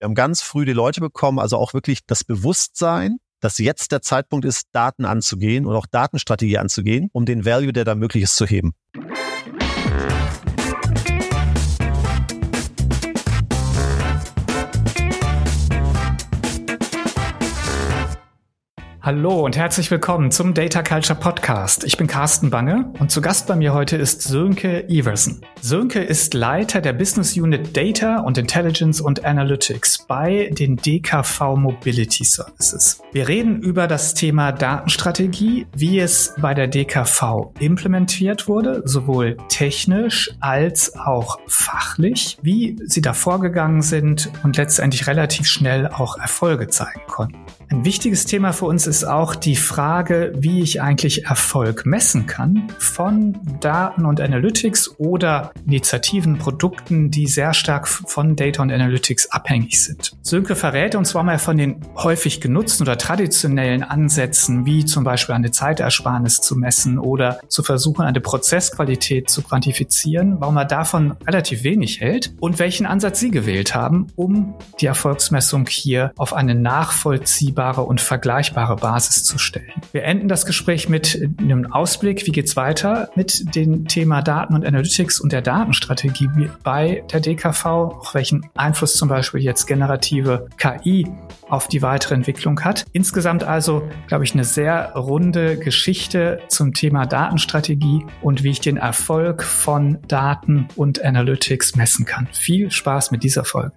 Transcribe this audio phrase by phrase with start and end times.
[0.00, 4.00] Wir haben ganz früh die Leute bekommen, also auch wirklich das Bewusstsein, dass jetzt der
[4.00, 8.36] Zeitpunkt ist, Daten anzugehen und auch Datenstrategie anzugehen, um den Value, der da möglich ist,
[8.36, 8.72] zu heben.
[19.02, 21.84] Hallo und herzlich willkommen zum Data Culture Podcast.
[21.84, 25.40] Ich bin Carsten Bange und zu Gast bei mir heute ist Sönke Iversen.
[25.62, 32.24] Sönke ist Leiter der Business Unit Data und Intelligence und Analytics bei den DKV Mobility
[32.24, 33.00] Services.
[33.12, 40.30] Wir reden über das Thema Datenstrategie, wie es bei der DKV implementiert wurde, sowohl technisch
[40.40, 47.00] als auch fachlich, wie sie da vorgegangen sind und letztendlich relativ schnell auch Erfolge zeigen
[47.06, 47.38] konnten.
[47.72, 52.66] Ein wichtiges Thema für uns ist auch die Frage, wie ich eigentlich Erfolg messen kann
[52.78, 59.84] von Daten und Analytics oder Initiativen, Produkten, die sehr stark von Data und Analytics abhängig
[59.84, 60.16] sind.
[60.20, 65.36] Sönke verrät uns zwar mal von den häufig genutzten oder traditionellen Ansätzen, wie zum Beispiel
[65.36, 71.62] eine Zeitersparnis zu messen oder zu versuchen, eine Prozessqualität zu quantifizieren, warum er davon relativ
[71.62, 77.59] wenig hält und welchen Ansatz Sie gewählt haben, um die Erfolgsmessung hier auf eine nachvollziehbare
[77.60, 79.70] vergleichbare und vergleichbare Basis zu stellen.
[79.92, 84.64] Wir enden das Gespräch mit einem Ausblick, wie geht's weiter mit dem Thema Daten und
[84.64, 86.30] Analytics und der Datenstrategie
[86.62, 91.06] bei der DKV, auch welchen Einfluss zum Beispiel jetzt generative KI
[91.50, 92.86] auf die weitere Entwicklung hat.
[92.92, 98.78] Insgesamt also, glaube ich, eine sehr runde Geschichte zum Thema Datenstrategie und wie ich den
[98.78, 102.26] Erfolg von Daten und Analytics messen kann.
[102.32, 103.72] Viel Spaß mit dieser Folge.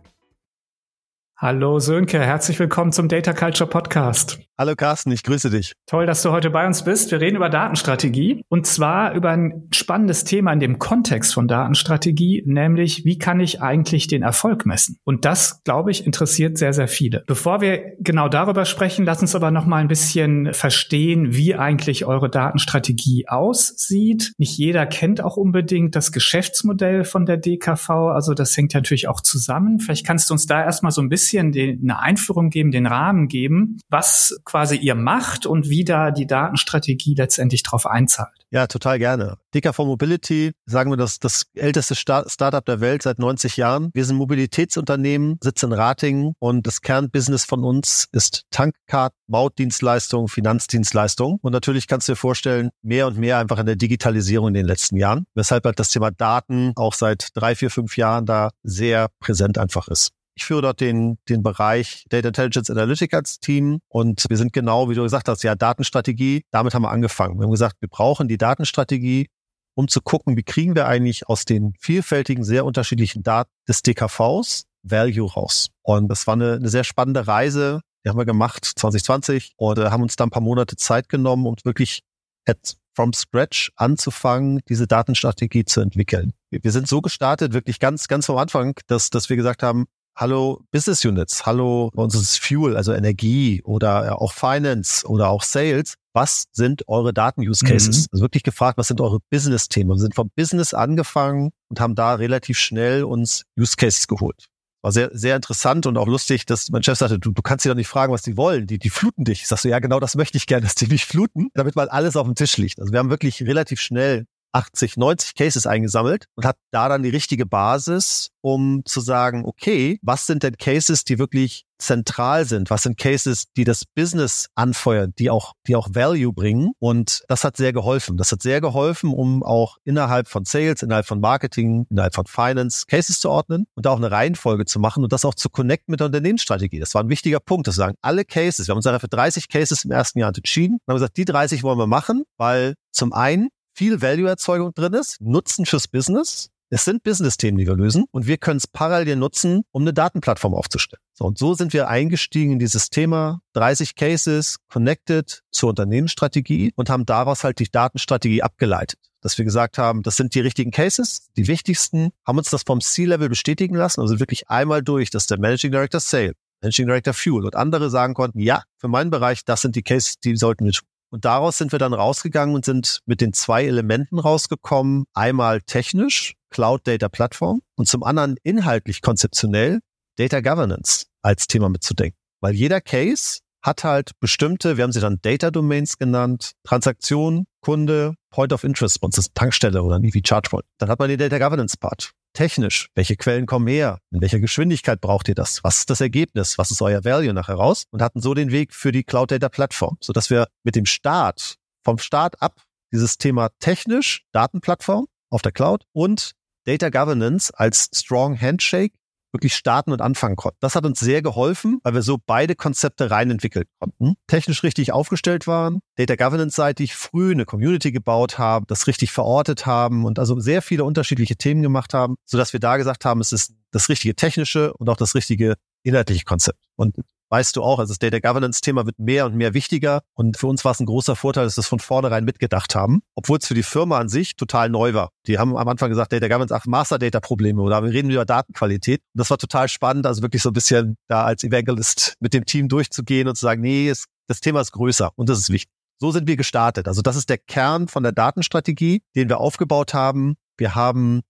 [1.43, 4.39] Hallo Sönke, herzlich willkommen zum Data Culture Podcast.
[4.63, 5.73] Hallo Carsten, ich grüße dich.
[5.87, 7.11] Toll, dass du heute bei uns bist.
[7.11, 12.43] Wir reden über Datenstrategie und zwar über ein spannendes Thema in dem Kontext von Datenstrategie,
[12.45, 14.99] nämlich wie kann ich eigentlich den Erfolg messen?
[15.03, 17.25] Und das, glaube ich, interessiert sehr, sehr viele.
[17.27, 22.05] Bevor wir genau darüber sprechen, lass uns aber noch mal ein bisschen verstehen, wie eigentlich
[22.05, 24.31] eure Datenstrategie aussieht.
[24.37, 29.19] Nicht jeder kennt auch unbedingt das Geschäftsmodell von der DKV, also das hängt natürlich auch
[29.19, 29.81] zusammen.
[29.81, 33.27] Vielleicht kannst du uns da erstmal so ein bisschen den, eine Einführung geben, den Rahmen
[33.27, 38.29] geben, was quasi ihr macht und wie da die Datenstrategie letztendlich drauf einzahlt.
[38.51, 39.37] Ja, total gerne.
[39.55, 43.89] DKV Mobility, sagen wir das, das älteste Startup der Welt seit 90 Jahren.
[43.95, 51.39] Wir sind Mobilitätsunternehmen, sitzen in Ratingen und das Kernbusiness von uns ist Tankcard, Mautdienstleistung, Finanzdienstleistung.
[51.41, 54.67] Und natürlich kannst du dir vorstellen, mehr und mehr einfach in der Digitalisierung in den
[54.67, 59.07] letzten Jahren, weshalb halt das Thema Daten auch seit drei, vier, fünf Jahren da sehr
[59.19, 60.11] präsent einfach ist.
[60.35, 64.95] Ich führe dort den, den Bereich Data Intelligence Analytics Team und wir sind genau, wie
[64.95, 66.43] du gesagt hast, ja, Datenstrategie.
[66.51, 67.37] Damit haben wir angefangen.
[67.37, 69.27] Wir haben gesagt, wir brauchen die Datenstrategie,
[69.75, 74.65] um zu gucken, wie kriegen wir eigentlich aus den vielfältigen, sehr unterschiedlichen Daten des DKVs
[74.83, 75.69] Value raus.
[75.81, 77.81] Und das war eine, eine sehr spannende Reise.
[78.05, 81.45] Die haben wir gemacht 2020 und äh, haben uns da ein paar Monate Zeit genommen,
[81.45, 82.01] um wirklich
[82.45, 86.33] at, from scratch anzufangen, diese Datenstrategie zu entwickeln.
[86.49, 89.85] Wir, wir sind so gestartet, wirklich ganz, ganz vom Anfang, dass, dass wir gesagt haben,
[90.15, 95.95] Hallo Business Units, hallo unseres Fuel, also Energie oder auch Finance oder auch Sales.
[96.13, 98.01] Was sind eure Daten-Use Cases?
[98.01, 98.05] Mhm.
[98.11, 99.89] Also wirklich gefragt, was sind eure Business-Themen?
[99.89, 104.45] Wir sind vom Business angefangen und haben da relativ schnell uns Use Cases geholt.
[104.83, 107.69] War sehr, sehr interessant und auch lustig, dass mein Chef sagte, du, du kannst sie
[107.69, 108.67] doch nicht fragen, was die wollen.
[108.67, 109.41] Die, die fluten dich.
[109.41, 111.89] Ich sag so, ja, genau das möchte ich gerne, dass die mich fluten, damit mal
[111.89, 112.79] alles auf dem Tisch liegt.
[112.79, 117.09] Also wir haben wirklich relativ schnell 80, 90 Cases eingesammelt und hat da dann die
[117.09, 122.69] richtige Basis, um zu sagen, okay, was sind denn Cases, die wirklich zentral sind?
[122.69, 126.71] Was sind Cases, die das Business anfeuern, die auch, die auch Value bringen?
[126.79, 128.17] Und das hat sehr geholfen.
[128.17, 132.85] Das hat sehr geholfen, um auch innerhalb von Sales, innerhalb von Marketing, innerhalb von Finance
[132.87, 135.91] Cases zu ordnen und da auch eine Reihenfolge zu machen und das auch zu connecten
[135.91, 136.79] mit der Unternehmensstrategie.
[136.79, 139.83] Das war ein wichtiger Punkt, dass sagen, alle Cases, wir haben uns dafür 30 Cases
[139.83, 143.49] im ersten Jahr entschieden und haben gesagt, die 30 wollen wir machen, weil zum einen
[143.73, 146.49] viel Value-Erzeugung drin ist, Nutzen fürs Business.
[146.69, 150.55] Es sind Business-Themen, die wir lösen und wir können es parallel nutzen, um eine Datenplattform
[150.55, 151.01] aufzustellen.
[151.13, 156.89] So, und so sind wir eingestiegen in dieses Thema 30 Cases connected zur Unternehmensstrategie und
[156.89, 158.99] haben daraus halt die Datenstrategie abgeleitet.
[159.21, 162.81] Dass wir gesagt haben, das sind die richtigen Cases, die wichtigsten, haben uns das vom
[162.81, 167.45] C-Level bestätigen lassen, also wirklich einmal durch, dass der Managing Director Sale, Managing Director Fuel
[167.45, 170.71] und andere sagen konnten, ja, für meinen Bereich, das sind die Cases, die sollten wir
[170.71, 170.87] tun.
[171.13, 175.05] Und daraus sind wir dann rausgegangen und sind mit den zwei Elementen rausgekommen.
[175.13, 179.81] Einmal technisch, Cloud Data Plattform und zum anderen inhaltlich konzeptionell
[180.17, 182.17] Data Governance als Thema mitzudenken.
[182.41, 188.15] Weil jeder Case hat halt bestimmte, wir haben sie dann Data Domains genannt, Transaktion, Kunde,
[188.31, 190.65] Point of Interest, bei uns ist Tankstelle oder ein EV Charge Point.
[190.79, 192.13] Dann hat man den Data Governance Part.
[192.33, 192.89] Technisch.
[192.95, 193.99] Welche Quellen kommen her?
[194.11, 195.63] In welcher Geschwindigkeit braucht ihr das?
[195.63, 196.57] Was ist das Ergebnis?
[196.57, 197.85] Was ist euer Value nachher raus?
[197.91, 201.55] Und hatten so den Weg für die Cloud Data Plattform, sodass wir mit dem Start,
[201.83, 206.33] vom Start ab, dieses Thema technisch, Datenplattform auf der Cloud und
[206.65, 208.93] Data Governance als Strong Handshake
[209.33, 210.57] wirklich starten und anfangen konnten.
[210.61, 214.15] Das hat uns sehr geholfen, weil wir so beide Konzepte rein entwickeln konnten.
[214.27, 220.05] Technisch richtig aufgestellt waren, Data Governance-seitig früh eine Community gebaut haben, das richtig verortet haben
[220.05, 223.53] und also sehr viele unterschiedliche Themen gemacht haben, sodass wir da gesagt haben, es ist
[223.71, 226.59] das richtige technische und auch das richtige inhaltliche Konzept.
[226.75, 226.95] Und
[227.33, 230.01] weißt du auch, also das Data Governance-Thema wird mehr und mehr wichtiger.
[230.13, 233.01] Und für uns war es ein großer Vorteil, dass wir es von vornherein mitgedacht haben,
[233.15, 235.09] obwohl es für die Firma an sich total neu war.
[235.25, 239.01] Die haben am Anfang gesagt, Data Governance, ach, Master-Data-Probleme oder wir reden über Datenqualität.
[239.15, 242.45] Und das war total spannend, also wirklich so ein bisschen da als Evangelist mit dem
[242.45, 245.73] Team durchzugehen und zu sagen, nee, es, das Thema ist größer und das ist wichtig.
[245.99, 246.87] So sind wir gestartet.
[246.87, 250.35] Also das ist der Kern von der Datenstrategie, den wir aufgebaut haben.
[250.55, 251.21] Wir haben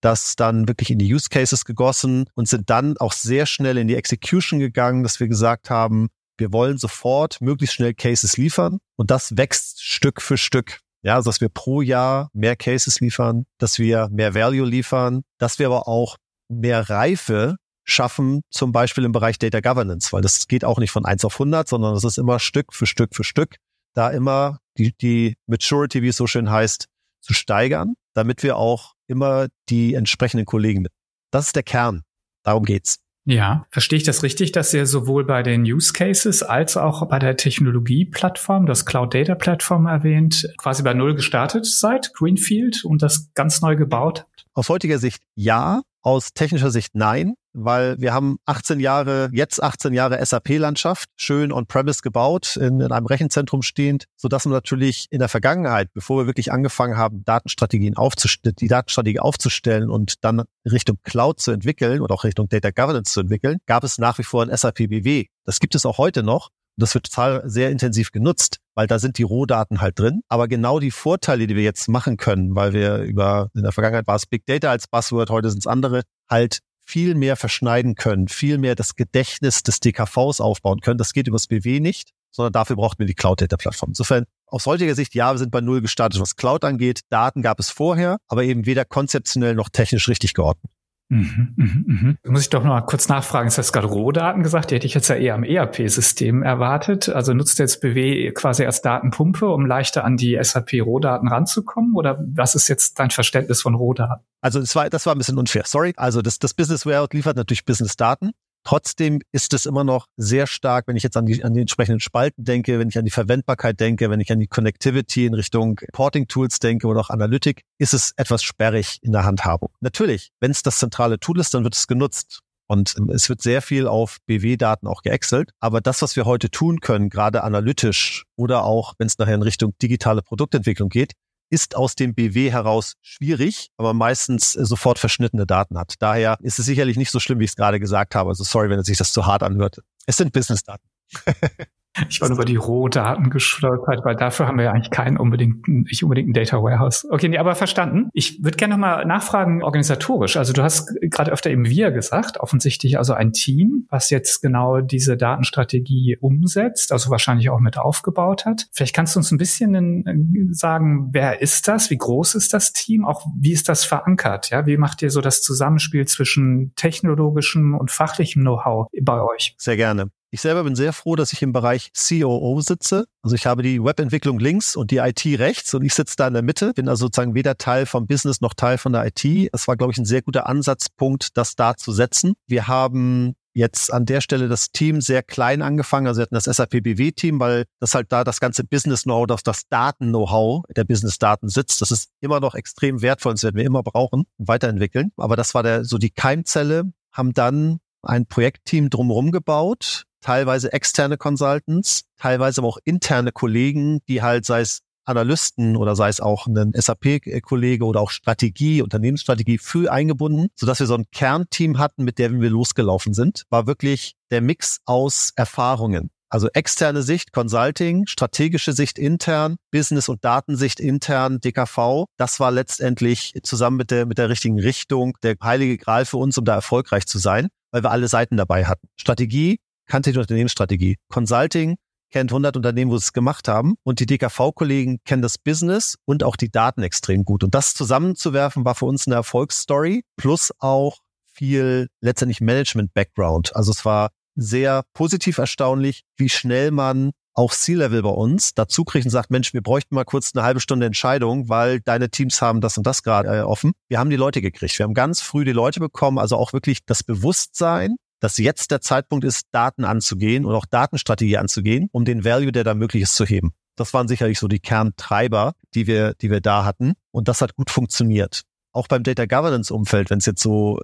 [0.00, 3.88] das dann wirklich in die Use Cases gegossen und sind dann auch sehr schnell in
[3.88, 6.08] die Execution gegangen, dass wir gesagt haben,
[6.38, 10.80] wir wollen sofort möglichst schnell Cases liefern und das wächst Stück für Stück.
[11.02, 15.58] Ja, also dass wir pro Jahr mehr Cases liefern, dass wir mehr Value liefern, dass
[15.58, 16.16] wir aber auch
[16.48, 21.04] mehr Reife schaffen, zum Beispiel im Bereich Data Governance, weil das geht auch nicht von
[21.04, 23.56] eins auf 100, sondern es ist immer Stück für Stück für Stück,
[23.94, 26.86] da immer die, die Maturity, wie es so schön heißt,
[27.20, 30.92] zu steigern, damit wir auch immer die entsprechenden Kollegen mit.
[31.30, 32.02] Das ist der Kern.
[32.42, 33.00] Darum geht's.
[33.26, 37.18] Ja, verstehe ich das richtig, dass ihr sowohl bei den Use Cases als auch bei
[37.18, 43.30] der Technologieplattform, das Cloud Data Plattform erwähnt, quasi bei Null gestartet seid, Greenfield, und das
[43.34, 44.46] ganz neu gebaut habt?
[44.54, 49.92] Aus heutiger Sicht ja, aus technischer Sicht nein, weil wir haben 18 Jahre, jetzt 18
[49.92, 55.18] Jahre SAP-Landschaft, schön on-premise gebaut, in, in einem Rechenzentrum stehend, so dass man natürlich in
[55.18, 60.98] der Vergangenheit, bevor wir wirklich angefangen haben, Datenstrategien aufzustellen, die Datenstrategie aufzustellen und dann Richtung
[61.04, 64.42] Cloud zu entwickeln oder auch Richtung Data Governance zu entwickeln, gab es nach wie vor
[64.42, 65.26] ein SAP BW.
[65.44, 66.50] Das gibt es auch heute noch.
[66.76, 70.22] Und das wird total sehr intensiv genutzt, weil da sind die Rohdaten halt drin.
[70.28, 74.06] Aber genau die Vorteile, die wir jetzt machen können, weil wir über, in der Vergangenheit
[74.06, 78.26] war es Big Data als Buzzword, heute sind es andere, halt viel mehr verschneiden können,
[78.26, 80.98] viel mehr das Gedächtnis des DKVs aufbauen können.
[80.98, 83.90] Das geht übers BW nicht, sondern dafür braucht man die Cloud Data Plattform.
[83.90, 87.02] Insofern aus heutiger Sicht, ja, wir sind bei Null gestartet, was Cloud angeht.
[87.08, 90.72] Daten gab es vorher, aber eben weder konzeptionell noch technisch richtig geordnet.
[91.10, 92.18] Mhm, mhm, mhm.
[92.32, 93.48] Muss ich doch noch mal kurz nachfragen.
[93.48, 94.70] Ist das gerade Rohdaten gesagt?
[94.70, 97.08] Die hätte ich jetzt ja eher am ERP-System erwartet.
[97.08, 101.96] Also nutzt jetzt BW quasi als Datenpumpe, um leichter an die SAP-Rohdaten ranzukommen?
[101.96, 104.24] Oder was ist jetzt dein Verständnis von Rohdaten?
[104.40, 105.64] Also das war, das war ein bisschen unfair.
[105.66, 105.92] Sorry.
[105.96, 108.30] Also das, das Business Warehouse liefert natürlich Business-Daten.
[108.64, 112.00] Trotzdem ist es immer noch sehr stark, wenn ich jetzt an die, an die entsprechenden
[112.00, 115.80] Spalten denke, wenn ich an die Verwendbarkeit denke, wenn ich an die Connectivity in Richtung
[115.92, 119.70] Porting Tools denke oder auch Analytik, ist es etwas sperrig in der Handhabung.
[119.80, 122.40] Natürlich, wenn es das zentrale Tool ist, dann wird es genutzt.
[122.66, 125.50] Und es wird sehr viel auf BW-Daten auch geäxelt.
[125.58, 129.42] Aber das, was wir heute tun können, gerade analytisch oder auch, wenn es nachher in
[129.42, 131.14] Richtung digitale Produktentwicklung geht,
[131.50, 135.94] ist aus dem BW heraus schwierig, aber meistens äh, sofort verschnittene Daten hat.
[135.98, 138.30] Daher ist es sicherlich nicht so schlimm, wie ich es gerade gesagt habe.
[138.30, 139.82] Also sorry, wenn es sich das zu hart anhört.
[140.06, 140.88] Es sind Business-Daten.
[142.08, 145.66] Ich war nur über die Rohdaten gestolpert, weil dafür haben wir ja eigentlich keinen unbedingt,
[145.66, 147.06] nicht unbedingt ein Data Warehouse.
[147.10, 148.10] Okay, nee, aber verstanden.
[148.12, 150.36] Ich würde gerne nochmal nachfragen, organisatorisch.
[150.36, 154.80] Also du hast gerade öfter eben wir gesagt, offensichtlich also ein Team, was jetzt genau
[154.80, 158.68] diese Datenstrategie umsetzt, also wahrscheinlich auch mit aufgebaut hat.
[158.72, 159.74] Vielleicht kannst du uns ein bisschen
[160.06, 161.90] äh, sagen, wer ist das?
[161.90, 163.04] Wie groß ist das Team?
[163.04, 164.50] Auch wie ist das verankert?
[164.50, 169.54] Ja, wie macht ihr so das Zusammenspiel zwischen technologischem und fachlichem Know-how bei euch?
[169.58, 170.10] Sehr gerne.
[170.32, 173.06] Ich selber bin sehr froh, dass ich im Bereich COO sitze.
[173.22, 176.34] Also ich habe die Webentwicklung links und die IT rechts und ich sitze da in
[176.34, 179.52] der Mitte, bin also sozusagen weder Teil vom Business noch Teil von der IT.
[179.52, 182.34] Das war, glaube ich, ein sehr guter Ansatzpunkt, das da zu setzen.
[182.46, 186.06] Wir haben jetzt an der Stelle das Team sehr klein angefangen.
[186.06, 189.62] Also wir hatten das SAP BW-Team, weil das halt da das ganze Business-Know-how, das, das
[189.68, 191.82] Daten-Know-how der Business-Daten sitzt.
[191.82, 195.10] Das ist immer noch extrem wertvoll und das werden wir immer brauchen und weiterentwickeln.
[195.16, 201.16] Aber das war der, so die Keimzelle, haben dann ein Projektteam drumherum gebaut, teilweise externe
[201.16, 206.46] Consultants, teilweise aber auch interne Kollegen, die halt, sei es Analysten oder sei es auch
[206.46, 212.18] ein SAP-Kollege oder auch Strategie, Unternehmensstrategie für eingebunden, sodass wir so ein Kernteam hatten, mit
[212.18, 216.10] dem wir losgelaufen sind, war wirklich der Mix aus Erfahrungen.
[216.32, 222.04] Also externe Sicht, Consulting, strategische Sicht intern, Business- und Datensicht intern, DKV.
[222.16, 226.38] Das war letztendlich zusammen mit der, mit der richtigen Richtung der heilige Gral für uns,
[226.38, 228.86] um da erfolgreich zu sein, weil wir alle Seiten dabei hatten.
[228.94, 229.58] Strategie,
[229.90, 230.96] kannte die Unternehmensstrategie.
[231.12, 231.76] Consulting
[232.10, 233.74] kennt 100 Unternehmen, wo sie es gemacht haben.
[233.82, 237.44] Und die DKV-Kollegen kennen das Business und auch die Daten extrem gut.
[237.44, 240.98] Und das zusammenzuwerfen war für uns eine Erfolgsstory plus auch
[241.32, 243.54] viel letztendlich Management-Background.
[243.54, 249.06] Also es war sehr positiv erstaunlich, wie schnell man auch C-Level bei uns dazu kriegt
[249.06, 252.60] und sagt, Mensch, wir bräuchten mal kurz eine halbe Stunde Entscheidung, weil deine Teams haben
[252.60, 253.72] das und das gerade äh, offen.
[253.88, 254.78] Wir haben die Leute gekriegt.
[254.78, 258.80] Wir haben ganz früh die Leute bekommen, also auch wirklich das Bewusstsein, dass jetzt der
[258.80, 263.16] Zeitpunkt ist, Daten anzugehen und auch Datenstrategie anzugehen, um den Value, der da möglich ist,
[263.16, 263.52] zu heben.
[263.76, 266.94] Das waren sicherlich so die Kerntreiber, die wir, die wir da hatten.
[267.10, 268.42] Und das hat gut funktioniert.
[268.72, 270.80] Auch beim Data Governance Umfeld, wenn es jetzt so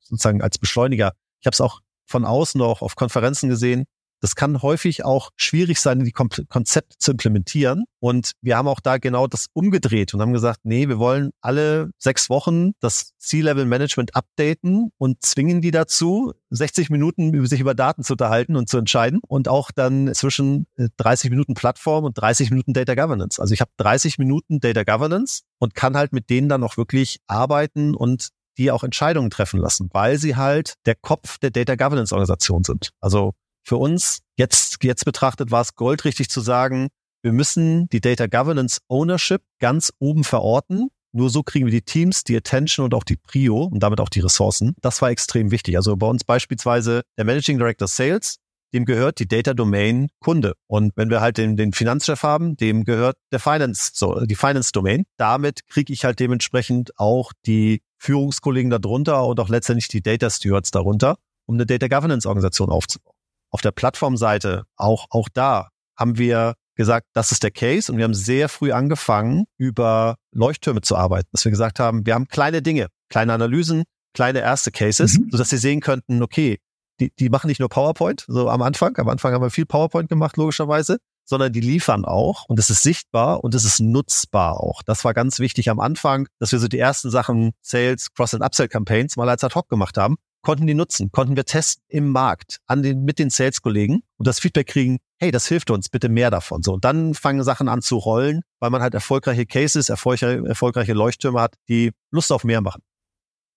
[0.00, 3.84] sozusagen als Beschleuniger, ich habe es auch von außen auch auf Konferenzen gesehen,
[4.20, 7.84] das kann häufig auch schwierig sein, die Konzepte zu implementieren.
[8.00, 11.90] Und wir haben auch da genau das umgedreht und haben gesagt, nee, wir wollen alle
[11.98, 18.14] sechs Wochen das C-Level-Management updaten und zwingen die dazu, 60 Minuten sich über Daten zu
[18.14, 22.72] unterhalten und zu entscheiden und auch dann zwischen 30 äh, Minuten Plattform und 30 Minuten
[22.72, 23.40] Data Governance.
[23.40, 27.18] Also ich habe 30 Minuten Data Governance und kann halt mit denen dann auch wirklich
[27.26, 32.12] arbeiten und die auch Entscheidungen treffen lassen, weil sie halt der Kopf der Data Governance
[32.12, 32.90] Organisation sind.
[33.00, 33.34] Also
[33.68, 36.88] für uns jetzt, jetzt betrachtet war es goldrichtig zu sagen,
[37.22, 40.88] wir müssen die Data Governance Ownership ganz oben verorten.
[41.12, 44.08] Nur so kriegen wir die Teams, die Attention und auch die Prio und damit auch
[44.08, 44.74] die Ressourcen.
[44.80, 45.76] Das war extrem wichtig.
[45.76, 48.36] Also bei uns beispielsweise der Managing Director Sales,
[48.72, 50.54] dem gehört die Data Domain Kunde.
[50.66, 54.72] Und wenn wir halt den, den Finanzchef haben, dem gehört der Finance, so, die Finance
[54.72, 55.04] Domain.
[55.16, 60.70] Damit kriege ich halt dementsprechend auch die Führungskollegen darunter und auch letztendlich die Data Stewards
[60.70, 63.17] darunter, um eine Data Governance Organisation aufzubauen.
[63.50, 68.04] Auf der Plattformseite, auch, auch da haben wir gesagt, das ist der Case und wir
[68.04, 72.62] haben sehr früh angefangen, über Leuchttürme zu arbeiten, dass wir gesagt haben, wir haben kleine
[72.62, 73.82] Dinge, kleine Analysen,
[74.14, 75.28] kleine erste Cases, mhm.
[75.30, 76.58] sodass sie sehen könnten, okay,
[77.00, 80.08] die, die machen nicht nur PowerPoint, so am Anfang, am Anfang haben wir viel PowerPoint
[80.08, 84.82] gemacht, logischerweise, sondern die liefern auch und es ist sichtbar und es ist nutzbar auch.
[84.82, 88.44] Das war ganz wichtig am Anfang, dass wir so die ersten Sachen Sales, Cross- and
[88.44, 92.58] Upsell-Campaigns mal als ad hoc gemacht haben konnten die nutzen, konnten wir testen im Markt
[92.66, 96.30] an den, mit den Sales-Kollegen und das Feedback kriegen, hey, das hilft uns, bitte mehr
[96.30, 96.62] davon.
[96.62, 100.92] So, und dann fangen Sachen an zu rollen, weil man halt erfolgreiche Cases, erfolgreiche, erfolgreiche
[100.92, 102.82] Leuchttürme hat, die Lust auf mehr machen.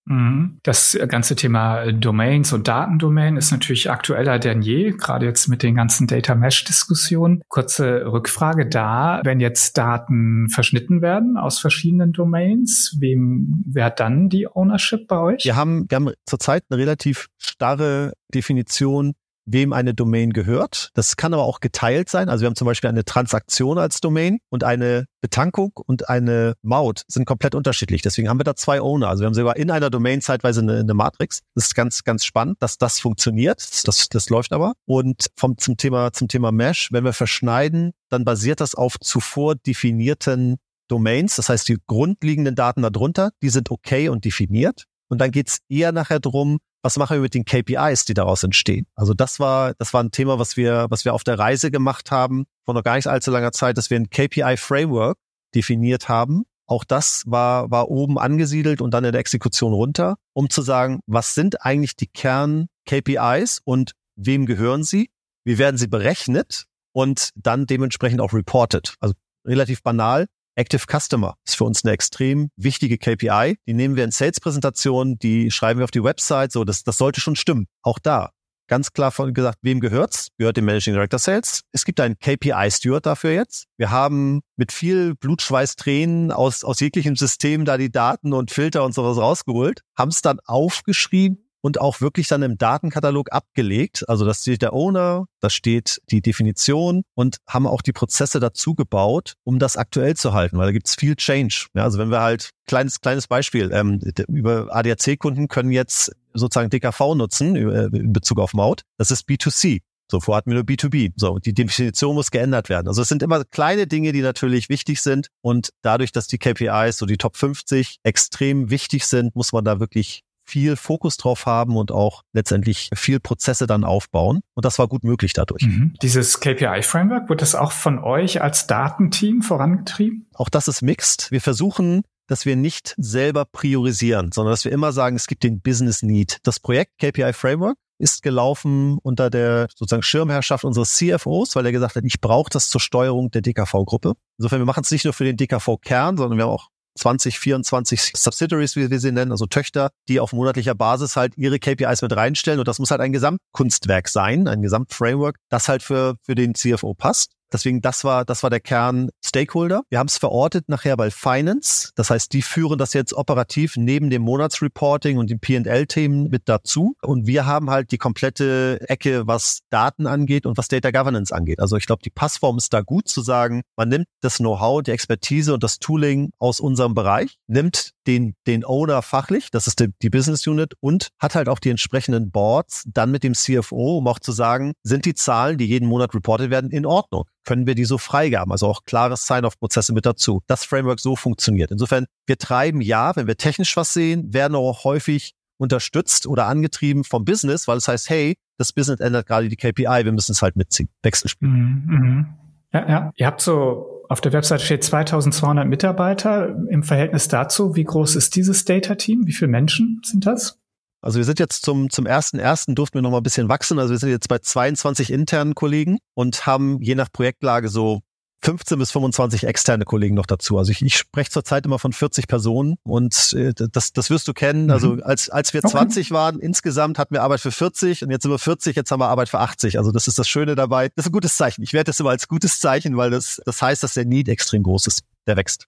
[0.05, 0.59] Mhm.
[0.63, 5.75] Das ganze Thema Domains und Datendomain ist natürlich aktueller denn je, gerade jetzt mit den
[5.75, 7.41] ganzen Data Mesh Diskussionen.
[7.47, 14.29] Kurze Rückfrage da, wenn jetzt Daten verschnitten werden aus verschiedenen Domains, wem wer hat dann
[14.29, 15.45] die Ownership bei euch?
[15.45, 19.13] Wir haben, wir haben zurzeit eine relativ starre Definition
[19.53, 20.89] wem eine Domain gehört.
[20.93, 22.29] Das kann aber auch geteilt sein.
[22.29, 27.03] Also wir haben zum Beispiel eine Transaktion als Domain und eine Betankung und eine Maut
[27.07, 28.01] sind komplett unterschiedlich.
[28.01, 29.09] Deswegen haben wir da zwei Owner.
[29.09, 31.41] Also wir haben sogar in einer Domain zeitweise eine, eine Matrix.
[31.55, 33.61] Das ist ganz, ganz spannend, dass das funktioniert.
[33.87, 34.73] Das, das läuft aber.
[34.85, 39.55] Und vom, zum Thema, zum Thema Mesh, wenn wir verschneiden, dann basiert das auf zuvor
[39.55, 41.37] definierten Domains.
[41.37, 44.85] Das heißt, die grundlegenden Daten darunter, die sind okay und definiert.
[45.11, 48.87] Und dann geht's eher nachher drum, was machen wir mit den KPIs, die daraus entstehen?
[48.95, 52.11] Also das war, das war ein Thema, was wir, was wir auf der Reise gemacht
[52.11, 55.17] haben, vor noch gar nicht allzu langer Zeit, dass wir ein KPI-Framework
[55.53, 56.43] definiert haben.
[56.65, 61.01] Auch das war, war oben angesiedelt und dann in der Exekution runter, um zu sagen,
[61.07, 65.09] was sind eigentlich die Kern-KPIs und wem gehören sie?
[65.43, 66.67] Wie werden sie berechnet?
[66.93, 68.95] Und dann dementsprechend auch reported.
[69.01, 69.13] Also
[69.45, 70.27] relativ banal.
[70.55, 73.57] Active Customer ist für uns eine extrem wichtige KPI.
[73.67, 76.51] Die nehmen wir in Sales-Präsentationen, die schreiben wir auf die Website.
[76.51, 77.67] So, das, das sollte schon stimmen.
[77.81, 78.31] Auch da
[78.71, 80.29] ganz klar von gesagt, wem gehört's?
[80.37, 81.63] Gehört dem Managing Director Sales.
[81.73, 83.65] Es gibt einen KPI-Steward dafür jetzt.
[83.75, 88.85] Wir haben mit viel Blutschweiß, Tränen aus, aus jeglichem System da die Daten und Filter
[88.85, 94.07] und sowas rausgeholt, haben es dann aufgeschrieben und auch wirklich dann im Datenkatalog abgelegt.
[94.09, 98.75] Also das steht der Owner, da steht die Definition und haben auch die Prozesse dazu
[98.75, 101.67] gebaut, um das aktuell zu halten, weil da gibt's viel Change.
[101.73, 107.15] Ja, also wenn wir halt, kleines, kleines Beispiel, ähm, über ADAC-Kunden können jetzt sozusagen DKV
[107.15, 108.81] nutzen äh, in Bezug auf Maut.
[108.97, 109.81] Das ist B2C.
[110.11, 111.13] So, vorher hatten wir nur B2B.
[111.15, 112.89] So, die Definition muss geändert werden.
[112.89, 115.27] Also es sind immer kleine Dinge, die natürlich wichtig sind.
[115.39, 119.79] Und dadurch, dass die KPIs, so die Top 50, extrem wichtig sind, muss man da
[119.79, 124.41] wirklich viel Fokus drauf haben und auch letztendlich viel Prozesse dann aufbauen.
[124.53, 125.63] Und das war gut möglich dadurch.
[125.63, 125.93] Mhm.
[126.01, 130.27] Dieses KPI-Framework, wird das auch von euch als Datenteam vorangetrieben?
[130.33, 131.31] Auch das ist mixed.
[131.31, 135.59] Wir versuchen dass wir nicht selber priorisieren, sondern dass wir immer sagen, es gibt den
[135.59, 136.37] Business Need.
[136.43, 141.97] Das Projekt KPI Framework ist gelaufen unter der sozusagen Schirmherrschaft unseres CFOs, weil er gesagt
[141.97, 144.13] hat, ich brauche das zur Steuerung der DKV-Gruppe.
[144.37, 148.13] Insofern, wir machen es nicht nur für den DKV-Kern, sondern wir haben auch 20, 24
[148.15, 152.15] Subsidiaries, wie wir sie nennen, also Töchter, die auf monatlicher Basis halt ihre KPIs mit
[152.15, 152.59] reinstellen.
[152.59, 156.93] Und das muss halt ein Gesamtkunstwerk sein, ein Gesamtframework, das halt für, für den CFO
[156.93, 157.31] passt.
[157.51, 159.81] Deswegen, das war, das war der Kern Stakeholder.
[159.89, 161.91] Wir haben es verortet nachher bei Finance.
[161.95, 166.95] Das heißt, die führen das jetzt operativ neben dem Monatsreporting und den P&L-Themen mit dazu.
[167.01, 171.59] Und wir haben halt die komplette Ecke, was Daten angeht und was Data Governance angeht.
[171.59, 174.91] Also ich glaube, die Passform ist da gut zu sagen, man nimmt das Know-how, die
[174.91, 179.89] Expertise und das Tooling aus unserem Bereich, nimmt den, den Owner fachlich, das ist die,
[180.01, 184.07] die Business Unit und hat halt auch die entsprechenden Boards dann mit dem CFO, um
[184.07, 187.25] auch zu sagen, sind die Zahlen, die jeden Monat reportet werden, in Ordnung?
[187.45, 188.51] Können wir die so freigaben.
[188.51, 190.41] Also auch klare Sign-off-Prozesse mit dazu.
[190.47, 191.71] Das Framework so funktioniert.
[191.71, 197.03] Insofern, wir treiben ja, wenn wir technisch was sehen, werden auch häufig unterstützt oder angetrieben
[197.03, 200.41] vom Business, weil es heißt, hey, das Business ändert gerade die KPI, wir müssen es
[200.41, 200.89] halt mitziehen.
[201.03, 201.47] Wechselspiel.
[201.47, 202.25] Mhm, mhm.
[202.73, 203.11] Ja, ja.
[203.15, 206.55] Ihr habt so, auf der Website steht 2200 Mitarbeiter.
[206.69, 209.25] Im Verhältnis dazu, wie groß ist dieses Data-Team?
[209.25, 210.60] Wie viele Menschen sind das?
[211.01, 213.79] Also wir sind jetzt zum, zum ersten ersten durften wir noch mal ein bisschen wachsen.
[213.79, 218.01] Also wir sind jetzt bei 22 internen Kollegen und haben je nach Projektlage so
[218.43, 220.57] 15 bis 25 externe Kollegen noch dazu.
[220.57, 224.33] Also ich, ich spreche zurzeit immer von 40 Personen und äh, das, das wirst du
[224.33, 224.65] kennen.
[224.65, 224.71] Mhm.
[224.71, 225.71] Also als, als wir okay.
[225.71, 228.99] 20 waren, insgesamt hatten wir Arbeit für 40 und jetzt sind wir 40, jetzt haben
[228.99, 229.77] wir Arbeit für 80.
[229.77, 230.89] Also das ist das Schöne dabei.
[230.95, 231.61] Das ist ein gutes Zeichen.
[231.61, 234.63] Ich werde das immer als gutes Zeichen, weil das, das heißt, dass der Need extrem
[234.63, 235.03] groß ist.
[235.27, 235.67] Der wächst.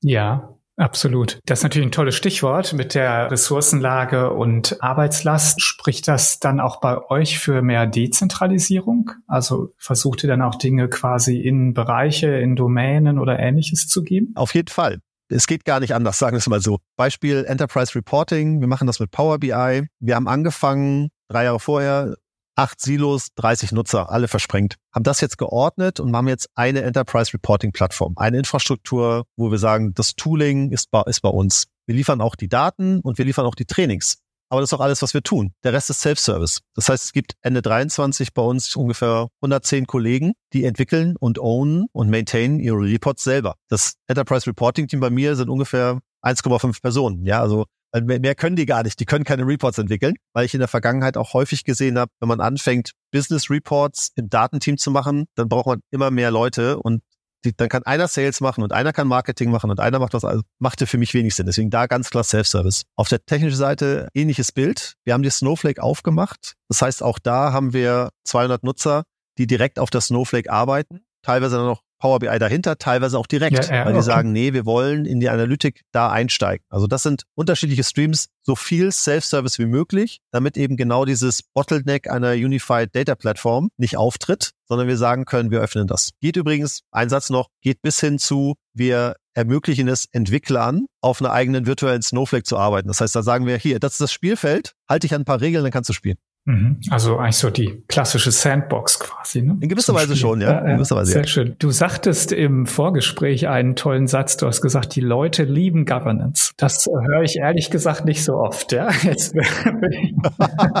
[0.00, 1.38] Ja, Absolut.
[1.44, 5.60] Das ist natürlich ein tolles Stichwort mit der Ressourcenlage und Arbeitslast.
[5.60, 9.10] Spricht das dann auch bei euch für mehr Dezentralisierung?
[9.26, 14.32] Also versucht ihr dann auch Dinge quasi in Bereiche, in Domänen oder ähnliches zu geben?
[14.34, 15.00] Auf jeden Fall.
[15.28, 16.78] Es geht gar nicht anders, sagen wir es mal so.
[16.96, 18.60] Beispiel Enterprise Reporting.
[18.60, 19.86] Wir machen das mit Power BI.
[20.00, 22.16] Wir haben angefangen, drei Jahre vorher,
[22.54, 24.76] acht Silos, 30 Nutzer, alle versprengt.
[24.94, 29.58] Haben das jetzt geordnet und haben jetzt eine Enterprise Reporting Plattform, eine Infrastruktur, wo wir
[29.58, 31.66] sagen, das Tooling ist bei, ist bei uns.
[31.86, 34.18] Wir liefern auch die Daten und wir liefern auch die Trainings.
[34.52, 35.54] Aber das ist auch alles, was wir tun.
[35.64, 36.60] Der Rest ist Self-Service.
[36.74, 41.86] Das heißt, es gibt Ende 23 bei uns ungefähr 110 Kollegen, die entwickeln und ownen
[41.92, 43.54] und maintainen ihre Reports selber.
[43.68, 47.24] Das Enterprise Reporting Team bei mir sind ungefähr 1,5 Personen.
[47.24, 47.64] Ja, also
[48.00, 48.98] Mehr können die gar nicht.
[49.00, 52.28] Die können keine Reports entwickeln, weil ich in der Vergangenheit auch häufig gesehen habe, wenn
[52.28, 57.02] man anfängt, Business Reports im Datenteam zu machen, dann braucht man immer mehr Leute und
[57.44, 60.24] die, dann kann einer Sales machen und einer kann Marketing machen und einer macht was,
[60.24, 61.46] also machte für mich wenig Sinn.
[61.46, 62.84] Deswegen da ganz klar Self-Service.
[62.96, 64.94] Auf der technischen Seite ähnliches Bild.
[65.04, 66.54] Wir haben die Snowflake aufgemacht.
[66.68, 69.04] Das heißt, auch da haben wir 200 Nutzer,
[69.38, 71.00] die direkt auf der Snowflake arbeiten.
[71.22, 74.06] Teilweise dann noch Power BI dahinter, teilweise auch direkt, ja, ja, weil die okay.
[74.06, 76.66] sagen, nee, wir wollen in die Analytik da einsteigen.
[76.68, 82.10] Also das sind unterschiedliche Streams, so viel Self-Service wie möglich, damit eben genau dieses Bottleneck
[82.10, 86.10] einer Unified Data Platform nicht auftritt, sondern wir sagen können, wir öffnen das.
[86.20, 91.30] Geht übrigens, ein Satz noch, geht bis hin zu, wir ermöglichen es Entwicklern, auf einer
[91.30, 92.88] eigenen virtuellen Snowflake zu arbeiten.
[92.88, 95.40] Das heißt, da sagen wir, hier, das ist das Spielfeld, halte dich an ein paar
[95.40, 96.16] Regeln, dann kannst du spielen.
[96.44, 96.80] Mhm.
[96.90, 99.42] Also eigentlich so die klassische Sandbox quasi.
[99.42, 99.58] Ne?
[99.60, 100.58] In gewisser Weise schon, ja.
[100.58, 101.28] In gewisser Weise, Sehr ja.
[101.28, 101.54] schön.
[101.60, 104.36] Du sagtest im Vorgespräch einen tollen Satz.
[104.38, 106.50] Du hast gesagt, die Leute lieben Governance.
[106.56, 108.72] Das höre ich ehrlich gesagt nicht so oft.
[108.72, 109.34] Ja, Jetzt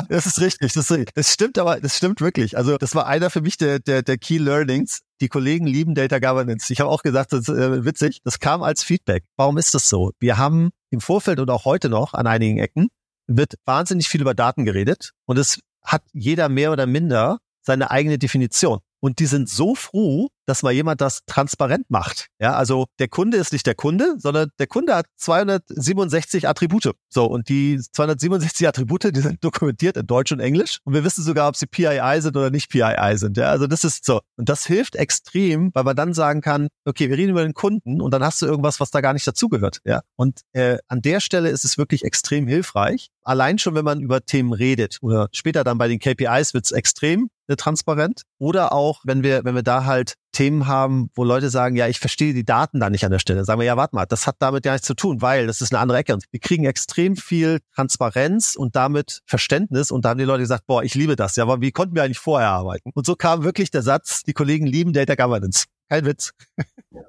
[0.08, 0.72] das ist richtig.
[0.72, 2.56] Das, das stimmt, aber das stimmt wirklich.
[2.56, 5.02] Also das war einer für mich der, der, der Key Learnings.
[5.20, 6.72] Die Kollegen lieben Data Governance.
[6.72, 8.18] Ich habe auch gesagt, das ist äh, witzig.
[8.24, 9.22] Das kam als Feedback.
[9.36, 10.10] Warum ist das so?
[10.18, 12.88] Wir haben im Vorfeld und auch heute noch an einigen Ecken
[13.26, 18.18] wird wahnsinnig viel über Daten geredet und es hat jeder mehr oder minder seine eigene
[18.18, 18.80] Definition.
[19.02, 22.28] Und die sind so froh, dass mal jemand das transparent macht.
[22.40, 26.92] Ja, also der Kunde ist nicht der Kunde, sondern der Kunde hat 267 Attribute.
[27.08, 30.78] So, und die 267 Attribute, die sind dokumentiert in Deutsch und Englisch.
[30.84, 33.36] Und wir wissen sogar, ob sie PII sind oder nicht PII sind.
[33.36, 34.20] Ja, also das ist so.
[34.36, 38.00] Und das hilft extrem, weil man dann sagen kann, okay, wir reden über den Kunden
[38.00, 39.80] und dann hast du irgendwas, was da gar nicht dazugehört.
[39.84, 43.10] Ja, und äh, an der Stelle ist es wirklich extrem hilfreich.
[43.24, 46.72] Allein schon, wenn man über Themen redet oder später dann bei den KPIs wird es
[46.72, 48.22] extrem transparent.
[48.38, 52.00] Oder auch, wenn wir, wenn wir da halt Themen haben, wo Leute sagen, ja, ich
[52.00, 53.44] verstehe die Daten da nicht an der Stelle.
[53.44, 55.72] Sagen wir, ja, warte mal, das hat damit ja nichts zu tun, weil das ist
[55.72, 56.14] eine andere Ecke.
[56.14, 59.90] Und wir kriegen extrem viel Transparenz und damit Verständnis.
[59.90, 61.36] Und da haben die Leute gesagt, boah, ich liebe das.
[61.36, 62.90] Ja, aber wie konnten wir eigentlich vorher arbeiten?
[62.94, 65.66] Und so kam wirklich der Satz, die Kollegen lieben Data Governance.
[65.92, 66.32] Kein Witz.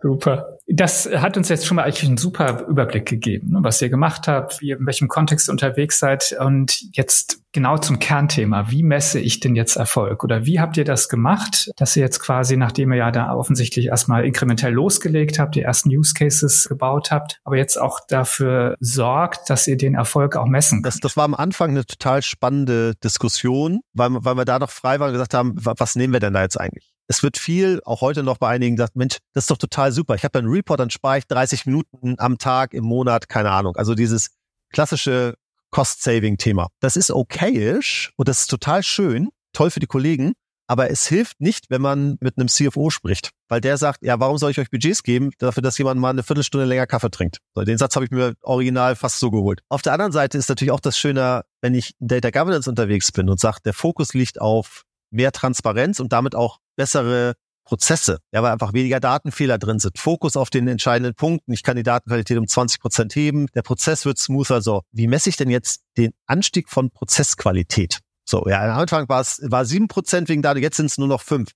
[0.01, 0.57] Super.
[0.67, 4.27] Das hat uns jetzt schon mal eigentlich einen super Überblick gegeben, ne, was ihr gemacht
[4.27, 6.35] habt, wie, in welchem Kontext ihr unterwegs seid.
[6.37, 8.69] Und jetzt genau zum Kernthema.
[8.71, 10.25] Wie messe ich denn jetzt Erfolg?
[10.25, 13.85] Oder wie habt ihr das gemacht, dass ihr jetzt quasi, nachdem ihr ja da offensichtlich
[13.85, 19.49] erstmal inkrementell losgelegt habt, die ersten Use Cases gebaut habt, aber jetzt auch dafür sorgt,
[19.49, 20.95] dass ihr den Erfolg auch messen könnt?
[20.95, 24.99] Das, das war am Anfang eine total spannende Diskussion, weil, weil wir da noch frei
[24.99, 26.92] waren und gesagt haben, was nehmen wir denn da jetzt eigentlich?
[27.07, 30.15] Es wird viel, auch heute noch bei einigen gesagt, Mensch, das ist doch total super.
[30.15, 33.75] Ich habe einen Report, dann spare ich 30 Minuten am Tag, im Monat, keine Ahnung.
[33.75, 34.31] Also dieses
[34.71, 35.35] klassische
[35.71, 36.67] Cost-Saving-Thema.
[36.79, 40.33] Das ist okayisch und das ist total schön, toll für die Kollegen,
[40.67, 44.37] aber es hilft nicht, wenn man mit einem CFO spricht, weil der sagt, ja, warum
[44.37, 47.39] soll ich euch Budgets geben, dafür, dass jemand mal eine Viertelstunde länger Kaffee trinkt.
[47.57, 49.61] Den Satz habe ich mir original fast so geholt.
[49.69, 53.11] Auf der anderen Seite ist natürlich auch das Schöne, wenn ich in Data Governance unterwegs
[53.11, 54.83] bin und sage, der Fokus liegt auf
[55.13, 57.33] mehr Transparenz und damit auch bessere
[57.65, 59.97] Prozesse, ja, weil einfach weniger Datenfehler drin sind.
[59.97, 61.53] Fokus auf den entscheidenden Punkten.
[61.53, 63.47] Ich kann die Datenqualität um 20 Prozent heben.
[63.55, 64.61] Der Prozess wird smoother.
[64.61, 67.99] So, wie messe ich denn jetzt den Anstieg von Prozessqualität?
[68.25, 71.07] So, ja, am Anfang war es war sieben Prozent wegen Daten, jetzt sind es nur
[71.07, 71.51] noch fünf.